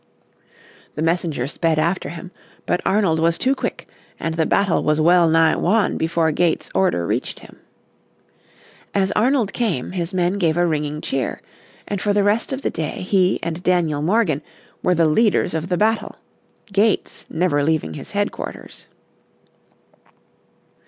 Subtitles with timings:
[0.95, 2.31] The messenger sped after him.
[2.65, 3.87] But Arnold was too quick,
[4.19, 7.57] and the battle was well nigh won before Gates' order reached him.
[8.95, 11.39] As Arnold came his men gave a ringing cheer,
[11.87, 14.41] and for the rest of the day he and Daniel Morgan
[14.81, 16.15] were the leaders of the battle,
[16.73, 18.87] Gates never leaving his headquarters.